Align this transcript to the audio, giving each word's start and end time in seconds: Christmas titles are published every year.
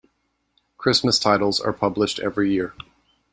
Christmas 0.79 1.19
titles 1.19 1.59
are 1.61 1.71
published 1.71 2.17
every 2.19 2.51
year. 2.51 2.73